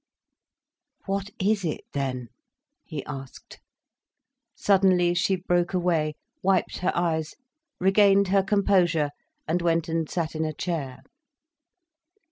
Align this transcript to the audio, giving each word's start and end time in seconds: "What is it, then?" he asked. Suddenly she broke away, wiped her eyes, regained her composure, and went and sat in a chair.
"What 1.05 1.29
is 1.39 1.63
it, 1.63 1.81
then?" 1.93 2.29
he 2.83 3.05
asked. 3.05 3.59
Suddenly 4.55 5.13
she 5.13 5.35
broke 5.35 5.75
away, 5.75 6.15
wiped 6.41 6.79
her 6.79 6.91
eyes, 6.97 7.35
regained 7.79 8.29
her 8.29 8.41
composure, 8.41 9.11
and 9.47 9.61
went 9.61 9.87
and 9.87 10.09
sat 10.09 10.33
in 10.33 10.43
a 10.43 10.53
chair. 10.53 11.03